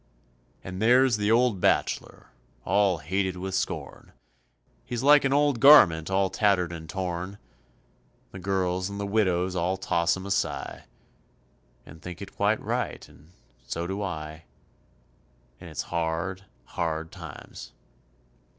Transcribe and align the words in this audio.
And 0.63 0.81
there's 0.81 1.17
the 1.17 1.29
old 1.29 1.61
bachelor, 1.61 2.31
all 2.65 2.97
hated 2.97 3.37
with 3.37 3.53
scorn, 3.53 4.13
He's 4.83 5.03
like 5.03 5.23
an 5.23 5.31
old 5.31 5.59
garment 5.59 6.09
all 6.09 6.31
tattered 6.31 6.71
and 6.71 6.89
torn, 6.89 7.37
The 8.31 8.39
girls 8.39 8.89
and 8.89 8.99
the 8.99 9.05
widows 9.05 9.55
all 9.55 9.77
toss 9.77 10.17
him 10.17 10.25
a 10.25 10.31
sigh, 10.31 10.85
And 11.85 12.01
think 12.01 12.19
it 12.19 12.35
quite 12.35 12.59
right, 12.61 13.07
and 13.07 13.29
so 13.67 13.85
do 13.85 14.01
I, 14.01 14.45
And 15.59 15.69
it's 15.69 15.83
hard, 15.93 16.45
hard 16.65 17.11
times. 17.11 17.71